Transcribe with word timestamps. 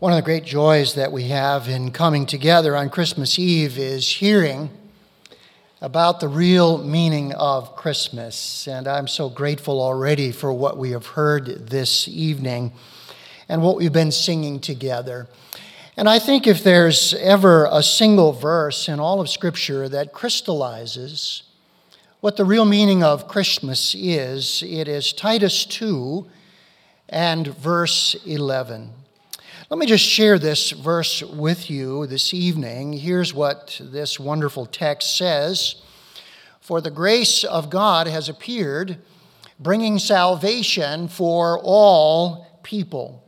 One 0.00 0.12
of 0.12 0.16
the 0.16 0.22
great 0.22 0.44
joys 0.44 0.94
that 0.94 1.10
we 1.10 1.24
have 1.24 1.68
in 1.68 1.90
coming 1.90 2.24
together 2.24 2.76
on 2.76 2.88
Christmas 2.88 3.36
Eve 3.36 3.80
is 3.80 4.08
hearing 4.08 4.70
about 5.80 6.20
the 6.20 6.28
real 6.28 6.78
meaning 6.78 7.32
of 7.32 7.74
Christmas. 7.74 8.68
And 8.68 8.86
I'm 8.86 9.08
so 9.08 9.28
grateful 9.28 9.82
already 9.82 10.30
for 10.30 10.52
what 10.52 10.78
we 10.78 10.92
have 10.92 11.04
heard 11.04 11.66
this 11.70 12.06
evening 12.06 12.70
and 13.48 13.60
what 13.60 13.76
we've 13.76 13.92
been 13.92 14.12
singing 14.12 14.60
together. 14.60 15.26
And 15.96 16.08
I 16.08 16.20
think 16.20 16.46
if 16.46 16.62
there's 16.62 17.12
ever 17.14 17.68
a 17.68 17.82
single 17.82 18.32
verse 18.32 18.88
in 18.88 19.00
all 19.00 19.20
of 19.20 19.28
Scripture 19.28 19.88
that 19.88 20.12
crystallizes 20.12 21.42
what 22.20 22.36
the 22.36 22.44
real 22.44 22.64
meaning 22.64 23.02
of 23.02 23.26
Christmas 23.26 23.96
is, 23.98 24.62
it 24.64 24.86
is 24.86 25.12
Titus 25.12 25.64
2 25.64 26.24
and 27.08 27.48
verse 27.48 28.14
11. 28.24 28.92
Let 29.70 29.78
me 29.78 29.84
just 29.84 30.04
share 30.04 30.38
this 30.38 30.70
verse 30.70 31.22
with 31.22 31.68
you 31.68 32.06
this 32.06 32.32
evening. 32.32 32.94
Here's 32.94 33.34
what 33.34 33.78
this 33.84 34.18
wonderful 34.18 34.64
text 34.64 35.18
says 35.18 35.82
For 36.58 36.80
the 36.80 36.90
grace 36.90 37.44
of 37.44 37.68
God 37.68 38.06
has 38.06 38.30
appeared, 38.30 38.96
bringing 39.60 39.98
salvation 39.98 41.06
for 41.06 41.60
all 41.62 42.46
people. 42.62 43.22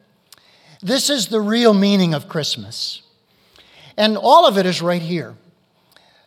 This 0.80 1.10
is 1.10 1.26
the 1.26 1.42
real 1.42 1.74
meaning 1.74 2.14
of 2.14 2.26
Christmas. 2.26 3.02
And 3.98 4.16
all 4.16 4.46
of 4.46 4.56
it 4.56 4.64
is 4.64 4.80
right 4.80 5.02
here. 5.02 5.36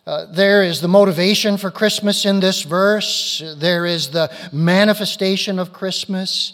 Uh, 0.06 0.26
there 0.26 0.62
is 0.62 0.80
the 0.80 0.86
motivation 0.86 1.56
for 1.56 1.72
Christmas 1.72 2.24
in 2.24 2.38
this 2.38 2.62
verse. 2.62 3.42
There 3.56 3.84
is 3.84 4.10
the 4.10 4.32
manifestation 4.52 5.58
of 5.58 5.72
Christmas. 5.72 6.52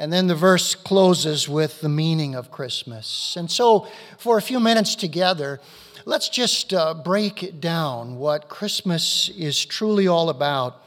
And 0.00 0.10
then 0.10 0.28
the 0.28 0.34
verse 0.34 0.74
closes 0.74 1.46
with 1.46 1.82
the 1.82 1.88
meaning 1.90 2.34
of 2.34 2.50
Christmas. 2.50 3.36
And 3.36 3.50
so, 3.50 3.86
for 4.16 4.38
a 4.38 4.42
few 4.42 4.58
minutes 4.58 4.94
together, 4.94 5.60
let's 6.06 6.30
just 6.30 6.72
uh, 6.72 6.94
break 6.94 7.60
down 7.60 8.16
what 8.16 8.48
Christmas 8.48 9.28
is 9.36 9.62
truly 9.62 10.08
all 10.08 10.30
about 10.30 10.82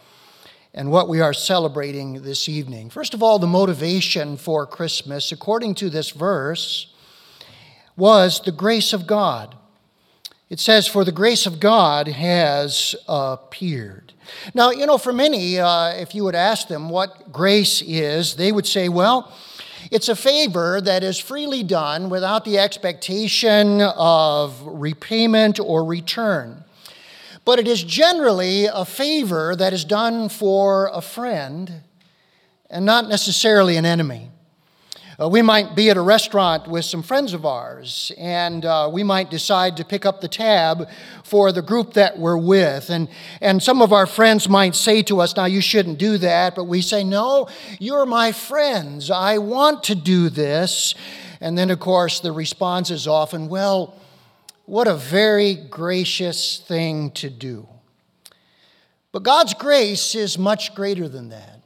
and 0.74 0.90
what 0.90 1.08
we 1.08 1.22
are 1.22 1.32
celebrating 1.32 2.24
this 2.24 2.50
evening. 2.50 2.90
First 2.90 3.14
of 3.14 3.22
all, 3.22 3.38
the 3.38 3.46
motivation 3.46 4.36
for 4.36 4.66
Christmas, 4.66 5.32
according 5.32 5.76
to 5.76 5.92
this 5.92 6.10
verse, 6.10 6.92
was 7.96 8.42
the 8.44 8.52
grace 8.52 8.94
of 8.94 9.06
God. 9.06 9.56
It 10.50 10.60
says, 10.60 10.88
For 10.88 11.06
the 11.06 11.12
grace 11.12 11.46
of 11.46 11.60
God 11.60 12.08
has 12.08 12.96
appeared. 13.08 14.13
Now, 14.54 14.72
you 14.72 14.86
know, 14.86 14.98
for 14.98 15.14
many, 15.14 15.60
uh, 15.60 15.90
if 15.90 16.14
you 16.16 16.24
would 16.24 16.36
ask 16.36 16.68
them 16.68 16.90
what 16.90 17.32
grace 17.32 17.82
is, 17.82 18.36
they 18.36 18.52
would 18.52 18.68
say, 18.68 18.90
well, 18.90 19.32
it's 19.92 20.10
a 20.10 20.16
favor 20.16 20.82
that 20.82 21.04
is 21.04 21.20
freely 21.20 21.64
done 21.64 22.10
without 22.10 22.46
the 22.46 22.58
expectation 22.58 23.82
of 23.82 24.60
repayment 24.66 25.60
or 25.60 25.84
return. 25.84 26.64
But 27.46 27.60
it 27.60 27.68
is 27.68 27.84
generally 27.84 28.66
a 28.66 28.86
favor 28.86 29.56
that 29.56 29.74
is 29.74 29.84
done 29.84 30.30
for 30.30 30.90
a 30.94 31.02
friend 31.02 31.82
and 32.70 32.86
not 32.86 33.08
necessarily 33.08 33.78
an 33.78 33.86
enemy. 33.86 34.30
Uh, 35.20 35.30
we 35.30 35.44
might 35.44 35.76
be 35.76 35.92
at 35.92 35.98
a 35.98 36.02
restaurant 36.02 36.68
with 36.68 36.84
some 36.86 37.04
friends 37.04 37.34
of 37.34 37.46
ours, 37.46 38.12
and 38.18 38.66
uh, 38.66 38.90
we 38.92 39.04
might 39.04 39.30
decide 39.30 39.78
to 39.78 39.86
pick 39.86 40.06
up 40.06 40.22
the 40.22 40.28
tab 40.28 40.90
for 41.24 41.52
the 41.52 41.62
group 41.62 41.94
that 41.94 42.18
we're 42.18 42.38
with. 42.38 42.90
And, 42.90 43.08
and 43.40 43.62
some 43.62 43.82
of 43.84 43.94
our 43.94 44.08
friends 44.08 44.50
might 44.50 44.74
say 44.74 45.04
to 45.04 45.22
us, 45.22 45.36
Now, 45.36 45.46
you 45.46 45.62
shouldn't 45.62 46.00
do 46.00 46.18
that. 46.20 46.56
But 46.56 46.64
we 46.64 46.82
say, 46.82 47.04
No, 47.04 47.48
you're 47.80 48.08
my 48.08 48.32
friends. 48.32 49.12
I 49.12 49.38
want 49.38 49.84
to 49.84 49.96
do 49.96 50.30
this. 50.30 50.96
And 51.40 51.58
then, 51.58 51.70
of 51.70 51.80
course, 51.80 52.20
the 52.20 52.32
response 52.32 52.90
is 52.90 53.08
often, 53.08 53.50
Well, 53.50 53.96
what 54.66 54.88
a 54.88 54.96
very 54.96 55.54
gracious 55.56 56.58
thing 56.58 57.12
to 57.12 57.30
do. 57.30 57.68
But 59.12 59.22
God's 59.22 59.54
grace 59.54 60.16
is 60.16 60.40
much 60.40 60.74
greater 60.74 61.08
than 61.08 61.30
that. 61.30 61.63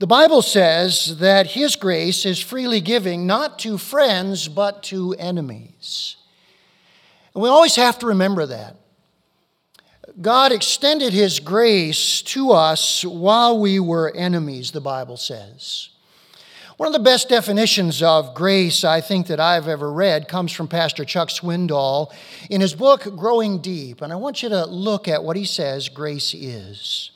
The 0.00 0.06
Bible 0.06 0.40
says 0.40 1.18
that 1.18 1.48
His 1.48 1.76
grace 1.76 2.24
is 2.24 2.40
freely 2.40 2.80
giving 2.80 3.26
not 3.26 3.58
to 3.58 3.76
friends, 3.76 4.48
but 4.48 4.82
to 4.84 5.14
enemies. 5.18 6.16
And 7.34 7.42
we 7.42 7.50
always 7.50 7.76
have 7.76 7.98
to 7.98 8.06
remember 8.06 8.46
that. 8.46 8.76
God 10.18 10.52
extended 10.52 11.12
His 11.12 11.38
grace 11.38 12.22
to 12.22 12.52
us 12.52 13.04
while 13.04 13.60
we 13.60 13.78
were 13.78 14.10
enemies, 14.16 14.70
the 14.70 14.80
Bible 14.80 15.18
says. 15.18 15.90
One 16.78 16.86
of 16.86 16.94
the 16.94 16.98
best 16.98 17.28
definitions 17.28 18.02
of 18.02 18.34
grace 18.34 18.84
I 18.84 19.02
think 19.02 19.26
that 19.26 19.38
I've 19.38 19.68
ever 19.68 19.92
read 19.92 20.28
comes 20.28 20.50
from 20.50 20.66
Pastor 20.66 21.04
Chuck 21.04 21.28
Swindoll 21.28 22.10
in 22.48 22.62
his 22.62 22.72
book, 22.72 23.02
Growing 23.16 23.60
Deep. 23.60 24.00
And 24.00 24.14
I 24.14 24.16
want 24.16 24.42
you 24.42 24.48
to 24.48 24.64
look 24.64 25.08
at 25.08 25.22
what 25.22 25.36
he 25.36 25.44
says 25.44 25.90
grace 25.90 26.32
is. 26.32 27.10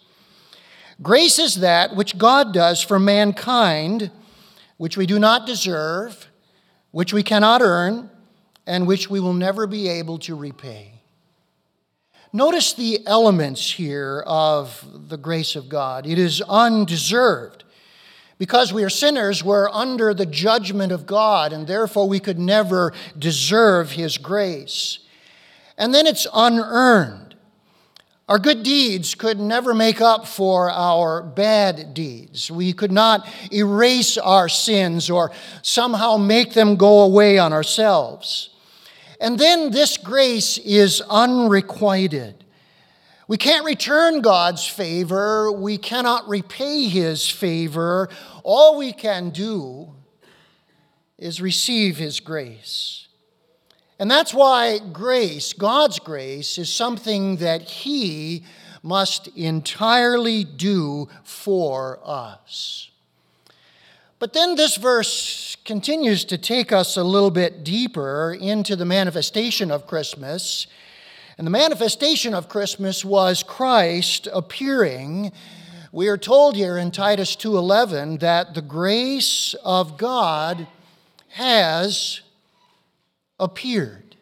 Grace 1.03 1.39
is 1.39 1.57
that 1.57 1.97
which 1.97 2.19
God 2.19 2.53
does 2.53 2.81
for 2.81 2.99
mankind, 2.99 4.11
which 4.77 4.97
we 4.97 5.07
do 5.07 5.19
not 5.19 5.47
deserve, 5.47 6.29
which 6.93 7.13
we 7.13 7.23
cannot 7.23 7.63
earn, 7.63 8.11
and 8.67 8.87
which 8.87 9.11
we 9.11 9.21
will 9.21 9.35
never 9.35 9.67
be 9.67 9.89
able 9.89 10.19
to 10.19 10.35
repay. 10.35 11.03
Notice 12.33 12.73
the 12.73 13.07
elements 13.07 13.71
here 13.73 14.25
of 14.27 14.85
the 15.09 15.17
grace 15.17 15.55
of 15.55 15.69
God. 15.69 16.07
It 16.07 16.19
is 16.19 16.41
undeserved. 16.43 17.65
Because 18.39 18.73
we 18.73 18.83
are 18.83 18.91
sinners, 18.91 19.45
we're 19.45 19.71
under 19.71 20.13
the 20.13 20.27
judgment 20.27 20.91
of 20.91 21.07
God, 21.07 21.53
and 21.53 21.67
therefore 21.67 22.09
we 22.09 22.19
could 22.19 22.39
never 22.39 22.93
deserve 23.17 23.93
His 23.93 24.19
grace. 24.19 24.99
And 25.79 25.95
then 25.95 26.07
it's 26.07 26.27
unearned. 26.35 27.24
Our 28.27 28.39
good 28.39 28.63
deeds 28.63 29.15
could 29.15 29.39
never 29.39 29.75
make 29.75 30.01
up 30.01 30.27
for 30.27 30.71
our 30.71 31.23
bad 31.23 31.93
deeds. 31.93 32.51
We 32.51 32.73
could 32.73 32.93
not 32.93 33.29
erase 33.53 34.17
our 34.17 34.49
sins 34.49 35.11
or 35.11 35.31
somehow 35.61 36.17
make 36.17 36.55
them 36.55 36.77
go 36.77 37.01
away 37.03 37.37
on 37.39 37.53
ourselves. 37.53 38.49
And 39.21 39.39
then 39.39 39.71
this 39.73 39.99
grace 39.99 40.57
is 40.57 41.03
unrequited. 41.11 42.45
We 43.29 43.37
can't 43.37 43.65
return 43.65 44.23
God's 44.23 44.67
favor, 44.67 45.53
we 45.53 45.77
cannot 45.77 46.27
repay 46.27 46.89
His 46.89 47.29
favor. 47.29 48.09
All 48.43 48.79
we 48.79 48.93
can 48.93 49.31
do 49.31 49.93
is 51.19 51.43
receive 51.43 51.99
His 51.99 52.21
grace. 52.21 53.04
And 53.99 54.11
that's 54.11 54.35
why 54.35 54.79
grace, 54.79 55.53
God's 55.53 55.99
grace, 55.99 56.59
is 56.59 56.73
something 56.73 57.37
that 57.37 57.63
He 57.63 58.45
must 58.83 59.29
entirely 59.29 60.45
do 60.45 61.09
for 61.23 62.01
us. 62.05 62.91
But 64.19 64.33
then 64.33 64.57
this 64.57 64.77
verse 64.77 65.57
continues 65.65 66.25
to 66.27 66.39
take 66.39 66.73
us 66.73 66.97
a 66.97 67.05
little 67.05 67.31
bit 67.31 67.65
deeper 67.65 68.37
into 68.39 68.77
the 68.77 68.85
manifestation 68.85 69.71
of 69.71 69.87
Christmas. 69.87 70.67
And 71.37 71.47
the 71.47 71.51
manifestation 71.51 72.35
of 72.35 72.49
Christmas 72.49 73.05
was 73.05 73.43
Christ 73.43 74.29
appearing. 74.33 75.33
We 75.93 76.09
are 76.09 76.19
told 76.19 76.57
here 76.57 76.77
in 76.77 76.91
Titus 76.91 77.37
2:11 77.37 78.19
that 78.19 78.55
the 78.55 78.63
grace 78.63 79.55
of 79.65 79.97
God 79.97 80.67
has 81.31 82.21
appeared. 83.45 84.17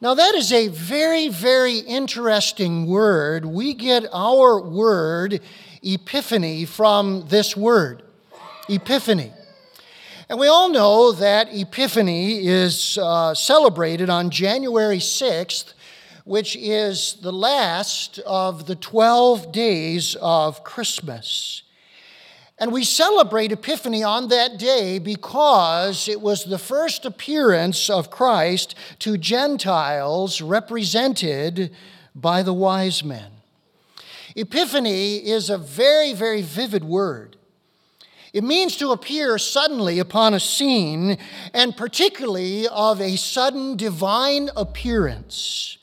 Now, 0.00 0.14
that 0.14 0.34
is 0.34 0.50
a 0.50 0.68
very, 0.68 1.28
very 1.28 1.78
interesting 1.78 2.86
word. 2.86 3.44
We 3.44 3.74
get 3.74 4.06
our 4.12 4.60
word 4.60 5.40
epiphany 5.82 6.64
from 6.64 7.26
this 7.28 7.56
word, 7.56 8.02
epiphany. 8.68 9.32
And 10.30 10.38
we 10.38 10.46
all 10.46 10.70
know 10.70 11.10
that 11.10 11.48
Epiphany 11.52 12.46
is 12.46 12.96
uh, 13.02 13.34
celebrated 13.34 14.08
on 14.08 14.30
January 14.30 14.98
6th, 14.98 15.72
which 16.24 16.54
is 16.54 17.14
the 17.20 17.32
last 17.32 18.20
of 18.20 18.66
the 18.66 18.76
12 18.76 19.50
days 19.50 20.16
of 20.22 20.62
Christmas. 20.62 21.62
And 22.60 22.72
we 22.72 22.84
celebrate 22.84 23.52
Epiphany 23.52 24.02
on 24.02 24.28
that 24.28 24.58
day 24.58 24.98
because 24.98 26.08
it 26.08 26.20
was 26.20 26.44
the 26.44 26.58
first 26.58 27.06
appearance 27.06 27.88
of 27.88 28.10
Christ 28.10 28.74
to 28.98 29.16
Gentiles 29.16 30.42
represented 30.42 31.74
by 32.14 32.42
the 32.42 32.52
wise 32.52 33.02
men. 33.02 33.30
Epiphany 34.36 35.16
is 35.16 35.48
a 35.48 35.56
very, 35.56 36.12
very 36.12 36.42
vivid 36.42 36.84
word. 36.84 37.36
It 38.34 38.44
means 38.44 38.76
to 38.76 38.92
appear 38.92 39.38
suddenly 39.38 39.98
upon 39.98 40.34
a 40.34 40.40
scene, 40.40 41.16
and 41.54 41.74
particularly 41.74 42.68
of 42.68 43.00
a 43.00 43.16
sudden 43.16 43.76
divine 43.76 44.50
appearance. 44.54 45.78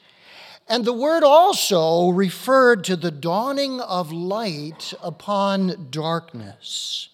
And 0.69 0.83
the 0.83 0.93
word 0.93 1.23
also 1.23 2.09
referred 2.09 2.83
to 2.85 2.97
the 2.97 3.11
dawning 3.11 3.79
of 3.79 4.11
light 4.11 4.93
upon 5.01 5.87
darkness. 5.89 7.07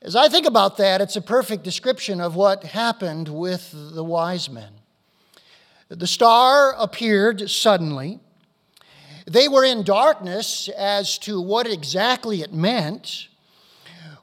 As 0.00 0.14
I 0.14 0.28
think 0.28 0.46
about 0.46 0.76
that, 0.76 1.00
it's 1.00 1.16
a 1.16 1.20
perfect 1.20 1.64
description 1.64 2.20
of 2.20 2.36
what 2.36 2.62
happened 2.62 3.28
with 3.28 3.74
the 3.74 4.04
wise 4.04 4.48
men. 4.48 4.72
The 5.88 6.06
star 6.06 6.74
appeared 6.78 7.50
suddenly. 7.50 8.20
They 9.26 9.48
were 9.48 9.64
in 9.64 9.82
darkness 9.82 10.68
as 10.68 11.18
to 11.20 11.40
what 11.40 11.66
exactly 11.66 12.42
it 12.42 12.52
meant. 12.52 13.26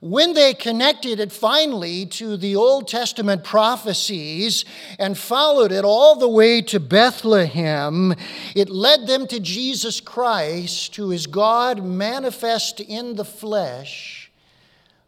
When 0.05 0.35
they 0.35 0.53
connected 0.53 1.19
it 1.19 1.31
finally 1.31 2.05
to 2.05 2.37
the 2.37 2.55
Old 2.55 2.87
Testament 2.87 3.43
prophecies 3.43 4.63
and 4.99 5.17
followed 5.17 5.71
it 5.71 5.83
all 5.83 6.15
the 6.15 6.29
way 6.29 6.61
to 6.61 6.79
Bethlehem, 6.79 8.13
it 8.55 8.69
led 8.69 9.07
them 9.07 9.25
to 9.25 9.39
Jesus 9.39 9.99
Christ, 9.99 10.95
who 10.95 11.11
is 11.11 11.25
God 11.25 11.83
manifest 11.83 12.79
in 12.81 13.15
the 13.15 13.25
flesh 13.25 14.31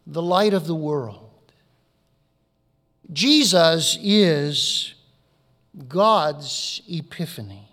the 0.04 0.20
light 0.20 0.52
of 0.52 0.66
the 0.66 0.74
world. 0.74 1.30
Jesus 3.12 3.96
is 4.02 4.94
God's 5.86 6.82
epiphany. 6.88 7.68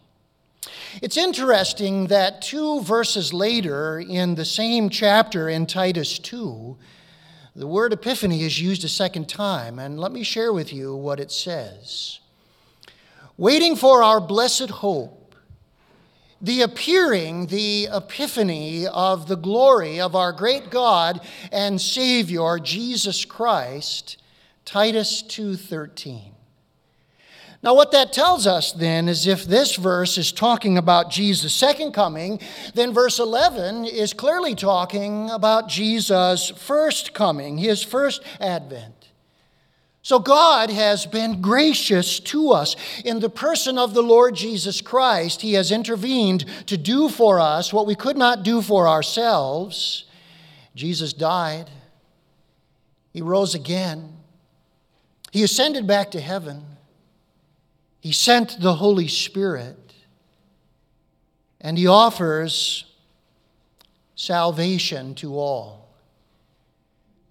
It's 1.02 1.18
interesting 1.18 2.06
that 2.06 2.44
two 2.44 2.82
verses 2.82 3.34
later 3.34 4.00
in 4.00 4.36
the 4.36 4.46
same 4.46 4.92
chapter 4.92 5.50
in 5.50 5.66
Titus 5.66 6.20
2, 6.20 6.78
the 7.56 7.68
word 7.68 7.94
epiphany 7.94 8.44
is 8.44 8.60
used 8.60 8.84
a 8.84 8.90
second 8.90 9.30
time, 9.30 9.80
and 9.80 10.00
let 10.00 10.12
me 10.12 10.24
share 10.24 10.52
with 10.52 10.74
you 10.74 10.96
what 10.96 11.20
it 11.20 11.32
says. 11.32 12.20
Waiting 13.38 13.76
for 13.76 14.04
our 14.04 14.20
blessed 14.20 14.70
hope 14.70 15.26
the 16.42 16.62
appearing, 16.62 17.48
the 17.48 17.88
epiphany 17.92 18.86
of 18.86 19.28
the 19.28 19.38
glory 19.38 20.00
of 20.00 20.16
our 20.16 20.32
great 20.32 20.70
God 20.70 21.20
and 21.52 21.82
Savior 21.82 22.60
Jesus 22.60 23.26
Christ, 23.26 24.18
Titus 24.64 25.24
2:13. 25.24 26.35
Now 27.66 27.74
what 27.74 27.92
that 27.94 28.14
tells 28.14 28.46
us 28.46 28.72
then 28.72 29.10
is 29.10 29.26
if 29.26 29.46
this 29.46 29.76
verse 29.76 30.20
is 30.20 30.32
talking 30.32 30.78
about 30.78 31.10
Jesus' 31.10 31.52
second 31.52 31.94
coming, 31.94 32.40
then 32.76 32.94
verse 32.94 33.18
11 33.18 33.86
is 33.86 34.14
clearly 34.14 34.54
talking 34.54 35.32
about 35.32 35.68
Jesus' 35.68 36.52
first 36.52 37.16
coming, 37.16 37.58
his 37.58 37.82
first 37.82 38.22
advent. 38.40 39.10
So 40.04 40.20
God 40.20 40.70
has 40.70 41.08
been 41.08 41.42
gracious 41.42 42.20
to 42.20 42.52
us. 42.52 42.76
In 43.04 43.20
the 43.20 43.32
person 43.32 43.80
of 43.80 43.96
the 43.96 44.04
Lord 44.04 44.36
Jesus 44.36 44.80
Christ, 44.80 45.42
He 45.42 45.54
has 45.54 45.72
intervened 45.72 46.46
to 46.68 46.78
do 46.78 47.10
for 47.10 47.40
us 47.40 47.74
what 47.74 47.88
we 47.88 47.96
could 47.96 48.16
not 48.16 48.44
do 48.44 48.62
for 48.62 48.88
ourselves. 48.88 50.06
Jesus 50.76 51.12
died, 51.12 51.72
He 53.12 53.24
rose 53.24 53.56
again, 53.56 54.18
He 55.32 55.42
ascended 55.42 55.88
back 55.88 56.12
to 56.12 56.22
heaven, 56.22 56.75
He 58.06 58.12
sent 58.12 58.62
the 58.62 58.76
Holy 58.76 59.08
Spirit, 59.08 59.92
and 61.60 61.76
He 61.76 61.88
offers 61.88 62.86
salvation 64.14 65.16
to 65.16 65.40
all. 65.40 65.90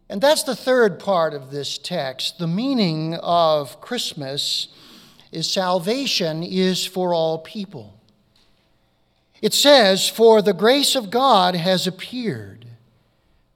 And 0.08 0.20
that's 0.20 0.42
the 0.42 0.56
third 0.56 0.98
part 0.98 1.32
of 1.32 1.52
this 1.52 1.78
text. 1.78 2.40
The 2.40 2.48
meaning 2.48 3.14
of 3.22 3.80
Christmas 3.80 4.66
is 5.30 5.48
salvation 5.48 6.42
is 6.42 6.84
for 6.84 7.14
all 7.14 7.38
people. 7.38 7.94
It 9.40 9.54
says, 9.54 10.08
For 10.08 10.42
the 10.42 10.52
grace 10.52 10.96
of 10.96 11.08
God 11.08 11.54
has 11.54 11.86
appeared, 11.86 12.66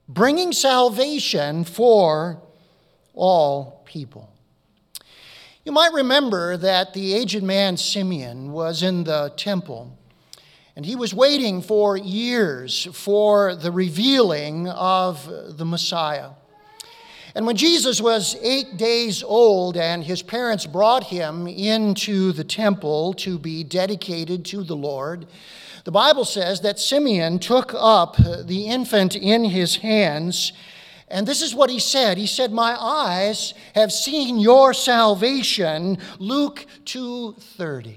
bringing 0.08 0.52
salvation 0.52 1.64
for 1.64 2.40
all 3.12 3.82
people. 3.86 4.30
You 5.68 5.72
might 5.72 5.92
remember 5.92 6.56
that 6.56 6.94
the 6.94 7.12
aged 7.12 7.42
man 7.42 7.76
Simeon 7.76 8.52
was 8.52 8.82
in 8.82 9.04
the 9.04 9.34
temple 9.36 9.98
and 10.74 10.86
he 10.86 10.96
was 10.96 11.12
waiting 11.12 11.60
for 11.60 11.94
years 11.94 12.88
for 12.94 13.54
the 13.54 13.70
revealing 13.70 14.66
of 14.66 15.28
the 15.58 15.66
Messiah. 15.66 16.30
And 17.34 17.44
when 17.44 17.56
Jesus 17.56 18.00
was 18.00 18.34
eight 18.40 18.78
days 18.78 19.22
old 19.22 19.76
and 19.76 20.02
his 20.02 20.22
parents 20.22 20.64
brought 20.64 21.04
him 21.04 21.46
into 21.46 22.32
the 22.32 22.44
temple 22.44 23.12
to 23.18 23.38
be 23.38 23.62
dedicated 23.62 24.46
to 24.46 24.64
the 24.64 24.74
Lord, 24.74 25.26
the 25.84 25.92
Bible 25.92 26.24
says 26.24 26.62
that 26.62 26.78
Simeon 26.78 27.40
took 27.40 27.74
up 27.76 28.16
the 28.16 28.68
infant 28.68 29.16
in 29.16 29.44
his 29.44 29.76
hands. 29.76 30.54
And 31.10 31.26
this 31.26 31.42
is 31.42 31.54
what 31.54 31.70
he 31.70 31.78
said. 31.78 32.18
He 32.18 32.26
said, 32.26 32.52
My 32.52 32.76
eyes 32.78 33.54
have 33.74 33.92
seen 33.92 34.38
your 34.38 34.74
salvation. 34.74 35.98
Luke 36.18 36.66
2:30. 36.84 37.94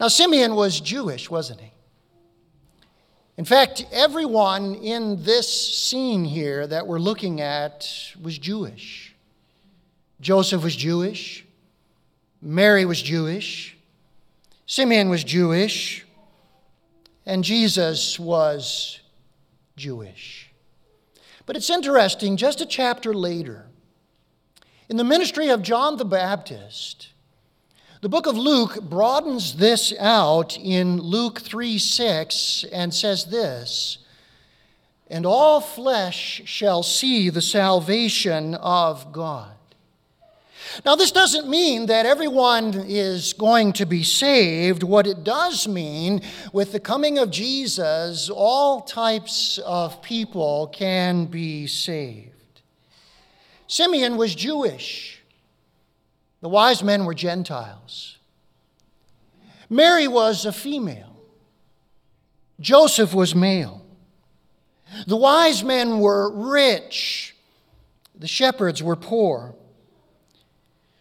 Now, 0.00 0.08
Simeon 0.08 0.54
was 0.54 0.80
Jewish, 0.80 1.30
wasn't 1.30 1.60
he? 1.60 1.70
In 3.36 3.44
fact, 3.44 3.86
everyone 3.92 4.74
in 4.76 5.22
this 5.22 5.48
scene 5.78 6.24
here 6.24 6.66
that 6.66 6.86
we're 6.86 6.98
looking 6.98 7.40
at 7.40 7.88
was 8.20 8.38
Jewish. 8.38 9.14
Joseph 10.20 10.62
was 10.62 10.76
Jewish. 10.76 11.44
Mary 12.40 12.84
was 12.84 13.02
Jewish. 13.02 13.76
Simeon 14.66 15.08
was 15.08 15.24
Jewish. 15.24 16.06
And 17.26 17.42
Jesus 17.42 18.18
was 18.18 19.00
Jewish. 19.76 20.53
But 21.46 21.56
it's 21.56 21.70
interesting, 21.70 22.36
just 22.36 22.60
a 22.60 22.66
chapter 22.66 23.12
later, 23.12 23.66
in 24.88 24.96
the 24.96 25.04
ministry 25.04 25.48
of 25.48 25.62
John 25.62 25.96
the 25.96 26.04
Baptist, 26.04 27.08
the 28.00 28.08
book 28.08 28.26
of 28.26 28.36
Luke 28.36 28.82
broadens 28.82 29.56
this 29.56 29.94
out 29.98 30.58
in 30.58 31.00
Luke 31.00 31.40
3 31.40 31.78
6 31.78 32.64
and 32.70 32.92
says 32.92 33.26
this 33.26 33.98
And 35.08 35.24
all 35.24 35.60
flesh 35.60 36.42
shall 36.44 36.82
see 36.82 37.30
the 37.30 37.40
salvation 37.40 38.54
of 38.56 39.10
God. 39.12 39.54
Now, 40.84 40.96
this 40.96 41.12
doesn't 41.12 41.48
mean 41.48 41.86
that 41.86 42.06
everyone 42.06 42.74
is 42.86 43.32
going 43.32 43.72
to 43.74 43.86
be 43.86 44.02
saved. 44.02 44.82
What 44.82 45.06
it 45.06 45.24
does 45.24 45.68
mean, 45.68 46.22
with 46.52 46.72
the 46.72 46.80
coming 46.80 47.18
of 47.18 47.30
Jesus, 47.30 48.30
all 48.30 48.80
types 48.80 49.58
of 49.58 50.02
people 50.02 50.68
can 50.68 51.26
be 51.26 51.66
saved. 51.66 52.62
Simeon 53.66 54.16
was 54.16 54.34
Jewish. 54.34 55.22
The 56.40 56.48
wise 56.48 56.82
men 56.82 57.04
were 57.04 57.14
Gentiles. 57.14 58.18
Mary 59.70 60.06
was 60.06 60.44
a 60.44 60.52
female. 60.52 61.16
Joseph 62.60 63.14
was 63.14 63.34
male. 63.34 63.84
The 65.06 65.16
wise 65.16 65.64
men 65.64 65.98
were 65.98 66.30
rich. 66.30 67.34
The 68.14 68.28
shepherds 68.28 68.82
were 68.82 68.96
poor. 68.96 69.54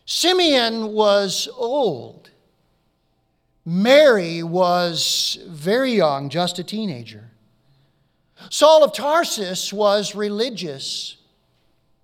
Simeon 0.05 0.93
was 0.93 1.47
old. 1.55 2.29
Mary 3.65 4.43
was 4.43 5.37
very 5.47 5.93
young, 5.93 6.29
just 6.29 6.59
a 6.59 6.63
teenager. 6.63 7.29
Saul 8.49 8.83
of 8.83 8.93
Tarsus 8.93 9.71
was 9.71 10.15
religious. 10.15 11.17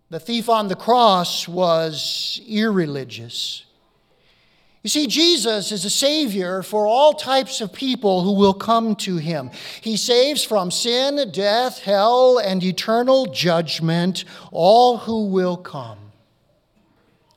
The 0.09 0.19
thief 0.19 0.47
on 0.49 0.69
the 0.69 0.75
cross 0.75 1.47
was 1.47 2.39
irreligious. 2.47 3.65
You 4.81 4.89
see, 4.89 5.07
Jesus 5.07 5.73
is 5.73 5.83
a 5.83 5.89
Savior 5.89 6.63
for 6.63 6.87
all 6.87 7.11
types 7.11 7.59
of 7.59 7.73
people 7.73 8.23
who 8.23 8.31
will 8.31 8.53
come 8.53 8.95
to 8.97 9.17
Him. 9.17 9.51
He 9.81 9.97
saves 9.97 10.41
from 10.41 10.71
sin, 10.71 11.31
death, 11.31 11.79
hell, 11.79 12.37
and 12.37 12.63
eternal 12.63 13.25
judgment 13.25 14.23
all 14.51 14.97
who 14.97 15.25
will 15.25 15.57
come. 15.57 16.08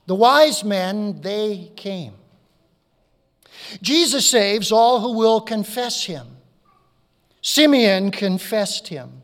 The 0.07 0.15
wise 0.15 0.65
men, 0.65 1.21
they 1.21 1.71
came. 1.77 2.15
Jesus 3.81 4.29
saves 4.29 4.73
all 4.73 5.01
who 5.01 5.13
will 5.13 5.41
confess 5.41 6.05
Him. 6.05 6.27
Simeon 7.41 8.11
confessed 8.11 8.89
Him. 8.89 9.23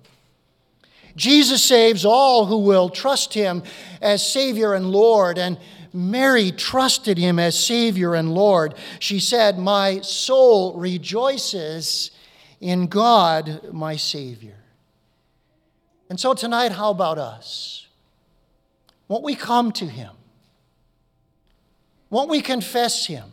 Jesus 1.18 1.64
saves 1.64 2.04
all 2.04 2.46
who 2.46 2.58
will 2.58 2.88
trust 2.88 3.34
him 3.34 3.64
as 4.00 4.24
Savior 4.24 4.72
and 4.72 4.90
Lord. 4.90 5.36
And 5.36 5.58
Mary 5.92 6.52
trusted 6.52 7.18
him 7.18 7.38
as 7.38 7.58
Savior 7.58 8.14
and 8.14 8.32
Lord. 8.32 8.74
She 9.00 9.18
said, 9.18 9.58
My 9.58 10.00
soul 10.00 10.74
rejoices 10.74 12.12
in 12.60 12.86
God, 12.86 13.72
my 13.72 13.96
Savior. 13.96 14.54
And 16.08 16.18
so 16.18 16.34
tonight, 16.34 16.72
how 16.72 16.90
about 16.90 17.18
us? 17.18 17.86
Won't 19.08 19.24
we 19.24 19.34
come 19.34 19.72
to 19.72 19.86
him? 19.86 20.12
Won't 22.10 22.30
we 22.30 22.40
confess 22.40 23.06
him? 23.06 23.32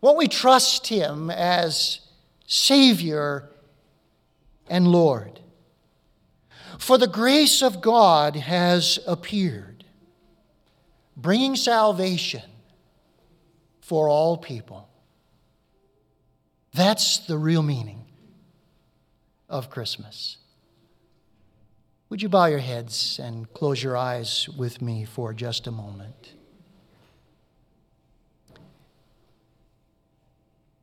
Won't 0.00 0.16
we 0.16 0.28
trust 0.28 0.86
him 0.86 1.30
as 1.30 2.00
Savior 2.46 3.50
and 4.68 4.88
Lord? 4.88 5.40
For 6.78 6.96
the 6.96 7.06
grace 7.06 7.62
of 7.62 7.82
God 7.82 8.36
has 8.36 8.98
appeared, 9.06 9.84
bringing 11.16 11.56
salvation 11.56 12.42
for 13.82 14.08
all 14.08 14.38
people. 14.38 14.88
That's 16.72 17.18
the 17.18 17.36
real 17.36 17.62
meaning 17.62 18.06
of 19.48 19.68
Christmas. 19.68 20.38
Would 22.08 22.22
you 22.22 22.28
bow 22.28 22.46
your 22.46 22.60
heads 22.60 23.20
and 23.22 23.52
close 23.52 23.82
your 23.82 23.96
eyes 23.96 24.48
with 24.48 24.80
me 24.80 25.04
for 25.04 25.34
just 25.34 25.66
a 25.66 25.70
moment? 25.70 26.34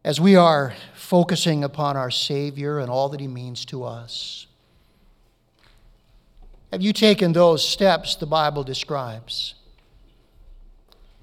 As 0.08 0.22
we 0.22 0.38
are 0.38 0.74
focusing 0.96 1.66
upon 1.66 1.98
our 1.98 2.10
Savior 2.10 2.80
and 2.80 2.90
all 2.90 3.10
that 3.10 3.20
He 3.20 3.28
means 3.28 3.66
to 3.66 3.84
us, 3.84 4.48
have 6.72 6.82
you 6.82 6.94
taken 6.94 7.34
those 7.34 7.68
steps 7.68 8.16
the 8.16 8.26
Bible 8.26 8.64
describes? 8.64 9.56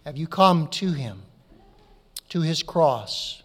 Have 0.04 0.18
you 0.18 0.26
come 0.26 0.68
to 0.68 0.92
Him, 0.92 1.22
to 2.28 2.42
His 2.42 2.62
cross? 2.62 3.42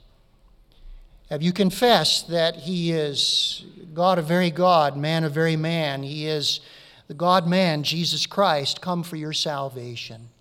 Have 1.30 1.42
you 1.42 1.54
confessed 1.54 2.28
that 2.28 2.58
He 2.58 2.92
is 2.92 3.64
God 3.94 4.20
of 4.20 4.26
very 4.26 4.52
God, 4.52 4.98
man 4.98 5.24
of 5.24 5.32
very 5.32 5.56
man? 5.56 6.04
He 6.04 6.28
is 6.28 6.60
the 7.08 7.14
God 7.14 7.48
man, 7.48 7.84
Jesus 7.84 8.26
Christ, 8.26 8.82
come 8.82 9.04
for 9.04 9.16
your 9.16 9.32
salvation. 9.32 10.32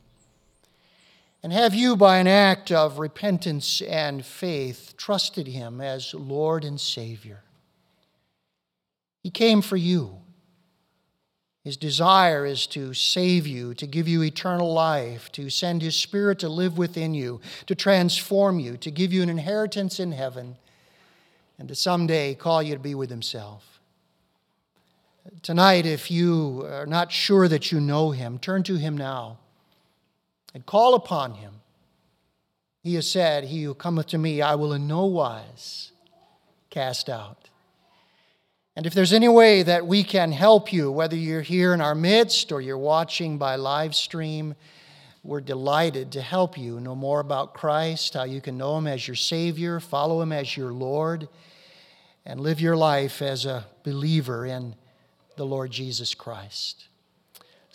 And 1.42 1.52
have 1.52 1.72
you, 1.72 1.96
by 1.96 2.18
an 2.18 2.26
act 2.26 2.72
of 2.72 2.98
repentance 2.98 3.80
and 3.80 4.24
faith, 4.24 4.94
trusted 4.96 5.46
Him 5.46 5.80
as 5.80 6.12
Lord 6.12 6.64
and 6.64 6.80
Savior? 6.80 7.42
He 9.22 9.30
came 9.30 9.62
for 9.62 9.76
you. 9.76 10.16
His 11.62 11.76
desire 11.76 12.44
is 12.44 12.66
to 12.68 12.92
save 12.92 13.46
you, 13.46 13.74
to 13.74 13.86
give 13.86 14.08
you 14.08 14.22
eternal 14.22 14.72
life, 14.72 15.30
to 15.32 15.50
send 15.50 15.82
His 15.82 15.94
Spirit 15.94 16.40
to 16.40 16.48
live 16.48 16.76
within 16.76 17.14
you, 17.14 17.40
to 17.66 17.74
transform 17.74 18.58
you, 18.58 18.76
to 18.78 18.90
give 18.90 19.12
you 19.12 19.22
an 19.22 19.28
inheritance 19.28 20.00
in 20.00 20.12
heaven 20.12 20.56
and 21.58 21.68
to 21.68 21.74
someday 21.74 22.34
call 22.34 22.62
you 22.62 22.74
to 22.74 22.80
be 22.80 22.94
with 22.94 23.10
Himself. 23.10 23.80
Tonight, 25.42 25.86
if 25.86 26.10
you 26.10 26.66
are 26.66 26.86
not 26.86 27.12
sure 27.12 27.46
that 27.48 27.70
you 27.70 27.80
know 27.80 28.10
Him, 28.10 28.38
turn 28.38 28.62
to 28.64 28.76
Him 28.76 28.96
now 28.96 29.38
and 30.54 30.64
call 30.66 30.94
upon 30.94 31.34
Him. 31.34 31.54
He 32.82 32.94
has 32.94 33.10
said, 33.10 33.44
He 33.44 33.62
who 33.62 33.74
cometh 33.74 34.06
to 34.08 34.18
me, 34.18 34.42
I 34.42 34.54
will 34.54 34.72
in 34.72 34.86
no 34.86 35.04
wise 35.04 35.92
cast 36.70 37.08
out. 37.08 37.48
And 38.76 38.86
if 38.86 38.94
there's 38.94 39.12
any 39.12 39.28
way 39.28 39.64
that 39.64 39.86
we 39.86 40.04
can 40.04 40.30
help 40.30 40.72
you, 40.72 40.92
whether 40.92 41.16
you're 41.16 41.42
here 41.42 41.74
in 41.74 41.80
our 41.80 41.96
midst 41.96 42.52
or 42.52 42.60
you're 42.60 42.78
watching 42.78 43.36
by 43.36 43.56
live 43.56 43.94
stream, 43.94 44.54
we're 45.24 45.40
delighted 45.40 46.12
to 46.12 46.22
help 46.22 46.56
you 46.56 46.78
know 46.78 46.94
more 46.94 47.18
about 47.18 47.54
Christ, 47.54 48.14
how 48.14 48.22
you 48.22 48.40
can 48.40 48.56
know 48.56 48.78
Him 48.78 48.86
as 48.86 49.06
your 49.06 49.16
Savior, 49.16 49.80
follow 49.80 50.20
Him 50.22 50.32
as 50.32 50.56
your 50.56 50.72
Lord 50.72 51.28
and 52.24 52.40
live 52.40 52.60
your 52.60 52.76
life 52.76 53.20
as 53.20 53.46
a 53.46 53.64
believer 53.82 54.46
in 54.46 54.76
the 55.36 55.46
Lord 55.46 55.70
Jesus 55.70 56.14
Christ. 56.14 56.86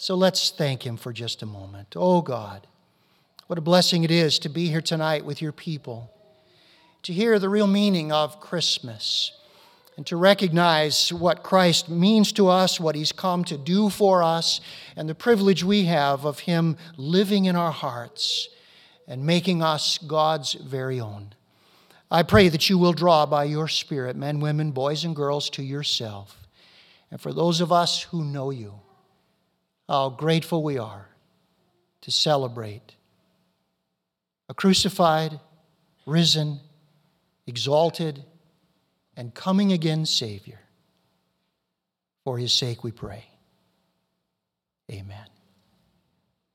So 0.04 0.16
let's 0.16 0.50
thank 0.50 0.86
Him 0.86 0.98
for 0.98 1.14
just 1.14 1.44
a 1.44 1.46
moment. 1.46 1.94
Oh 1.96 2.22
God, 2.22 2.68
what 3.48 3.58
a 3.58 3.62
blessing 3.62 4.04
it 4.04 4.12
is 4.12 4.38
to 4.40 4.50
be 4.50 4.68
here 4.68 4.82
tonight 4.82 5.24
with 5.24 5.42
your 5.42 5.54
people, 5.54 6.12
to 7.04 7.14
hear 7.14 7.40
the 7.40 7.48
real 7.48 7.68
meaning 7.68 8.12
of 8.12 8.42
Christmas, 8.42 9.32
and 9.96 10.06
to 10.08 10.18
recognize 10.18 11.14
what 11.14 11.42
Christ 11.42 11.88
means 11.88 12.34
to 12.34 12.50
us, 12.50 12.82
what 12.82 12.96
He's 12.96 13.14
come 13.14 13.46
to 13.46 13.58
do 13.58 13.90
for 13.90 14.22
us, 14.22 14.60
and 14.98 15.08
the 15.08 15.16
privilege 15.16 15.64
we 15.64 15.86
have 15.86 16.26
of 16.26 16.40
Him 16.40 16.76
living 16.98 17.46
in 17.46 17.56
our 17.56 17.72
hearts 17.72 18.50
and 19.08 19.26
making 19.26 19.64
us 19.64 20.00
God's 20.00 20.52
very 20.52 21.00
own. 21.00 21.34
I 22.12 22.24
pray 22.24 22.50
that 22.50 22.70
you 22.70 22.78
will 22.78 22.92
draw 22.92 23.26
by 23.26 23.46
your 23.46 23.70
Spirit 23.70 24.18
men, 24.18 24.42
women, 24.42 24.72
boys, 24.72 25.06
and 25.06 25.16
girls 25.16 25.50
to 25.52 25.64
yourself. 25.64 26.46
And 27.10 27.22
for 27.22 27.32
those 27.32 27.62
of 27.62 27.72
us 27.72 28.02
who 28.02 28.26
know 28.26 28.50
you, 28.50 28.82
how 29.88 30.10
grateful 30.10 30.64
we 30.64 30.78
are 30.78 31.08
to 32.02 32.12
celebrate 32.12 32.96
a 34.50 34.54
crucified, 34.54 35.40
risen, 36.06 36.60
exalted, 37.48 38.24
and 39.16 39.34
coming 39.34 39.72
again 39.72 40.06
Savior. 40.06 40.60
For 42.24 42.38
his 42.38 42.54
sake 42.54 42.84
we 42.84 42.92
pray. 42.92 43.26
Amen. 44.92 45.33